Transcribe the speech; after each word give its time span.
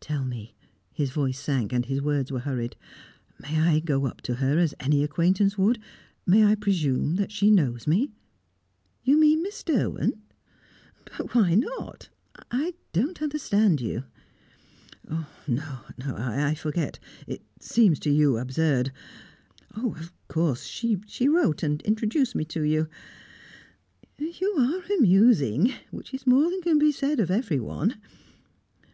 Tell 0.00 0.24
me," 0.24 0.54
his 0.94 1.10
voice 1.10 1.38
sank, 1.38 1.70
and 1.70 1.84
his 1.84 2.00
words 2.00 2.32
were 2.32 2.38
hurried. 2.40 2.74
"May 3.38 3.60
I 3.60 3.80
go 3.80 4.06
up 4.06 4.22
to 4.22 4.36
her 4.36 4.58
as 4.58 4.74
any 4.80 5.04
acquaintance 5.04 5.58
would? 5.58 5.78
May 6.24 6.42
I 6.42 6.54
presume 6.54 7.16
that 7.16 7.30
she 7.30 7.50
knows 7.50 7.86
me?" 7.86 8.10
"You 9.02 9.18
mean 9.20 9.42
Miss 9.42 9.62
Derwent? 9.62 10.14
But 11.18 11.34
why 11.34 11.54
not? 11.54 12.08
I 12.50 12.72
don't 12.94 13.20
understand 13.20 13.82
you." 13.82 14.04
"No 15.46 15.80
I 15.98 16.54
forget 16.54 16.98
it 17.26 17.42
seems 17.60 17.98
to 18.00 18.10
you 18.10 18.38
absurd. 18.38 18.90
Of 19.72 20.14
course 20.28 20.64
she 20.64 20.96
wrote 21.28 21.62
and 21.62 21.82
introduced 21.82 22.34
me 22.34 22.46
to 22.46 22.62
you" 22.62 22.88
"You 24.40 24.54
are 24.58 24.80
amusing 24.96 25.74
which 25.90 26.14
is 26.14 26.26
more 26.26 26.48
than 26.48 26.62
can 26.62 26.78
be 26.78 26.90
said 26.90 27.20
of 27.20 27.30
everyone." 27.30 28.00